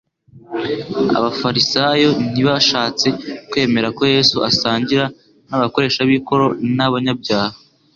Abafarisayo 1.17 2.09
ntibashatse 2.31 3.07
kwemera 3.49 3.87
ko 3.97 4.01
Yesu 4.13 4.37
asangira 4.49 5.05
n'abakoresha 5.49 5.99
b'ikoro 6.07 6.45
n'abanyabyaha 6.75 7.57